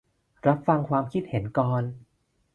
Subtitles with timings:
[0.47, 1.83] รับฟังความคิดเห็นก่อน